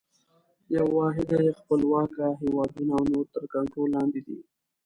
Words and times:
یوه 0.75 0.87
واحده 0.99 1.37
یې 1.45 1.57
خپلواکه 1.59 2.25
هیوادونه 2.41 2.91
او 2.97 3.03
نور 3.11 3.25
تر 3.35 3.43
کنټرول 3.53 3.87
لاندي 3.95 4.21
دي. 4.27 4.37